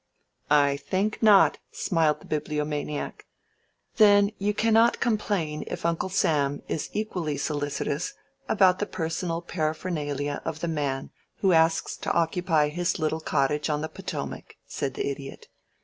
"I 0.49 0.77
think 0.77 1.21
not," 1.21 1.59
smiled 1.71 2.21
the 2.21 2.25
Bibliomaniac. 2.25 3.27
"Then 3.97 4.31
you 4.39 4.51
cannot 4.51 4.99
complain 4.99 5.63
if 5.67 5.85
Uncle 5.85 6.09
Sam 6.09 6.63
is 6.67 6.89
equally 6.93 7.37
solicitous 7.37 8.15
about 8.49 8.79
the 8.79 8.87
personal 8.87 9.43
paraphernalia 9.43 10.41
of 10.43 10.59
the 10.61 10.67
man 10.67 11.11
who 11.41 11.53
asks 11.53 11.95
to 11.97 12.13
occupy 12.13 12.69
his 12.69 12.97
little 12.97 13.21
cottage 13.21 13.69
on 13.69 13.81
the 13.81 13.89
Potomac," 13.89 14.55
said 14.65 14.95
the 14.95 15.07
Idiot. 15.07 15.49